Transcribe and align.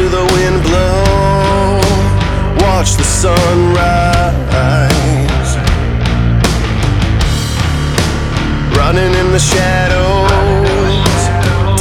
to 0.00 0.08
the 0.08 0.24
wind 0.34 0.62
blow, 0.62 1.78
watch 2.64 2.90
the 2.96 3.04
sun 3.04 3.56
rise. 3.74 5.52
Running 8.78 9.12
in 9.20 9.28
the 9.36 9.42
shadows, 9.52 11.20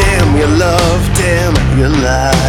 damn 0.01 0.29
your 0.37 0.51
love, 0.65 1.01
damn 1.15 1.55
your 1.79 1.93
life. 2.09 2.48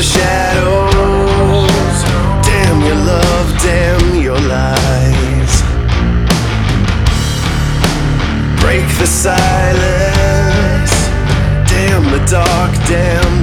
the 0.00 0.06
shadows. 0.06 1.98
Damn 2.48 2.80
your 2.86 3.00
love, 3.12 3.48
damn 3.60 4.22
your 4.22 4.40
lies. 4.56 5.54
Break 8.62 8.86
the 8.98 9.06
silence. 9.06 10.94
Damn 11.68 12.04
the 12.14 12.22
dark, 12.30 12.72
damn 12.88 13.39